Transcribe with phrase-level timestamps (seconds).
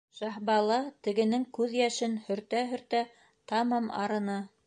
[0.19, 0.77] Шаһбала
[1.07, 3.05] тегенең күҙ йәшен һөртә-һөртә
[3.53, 4.43] тамам арыны.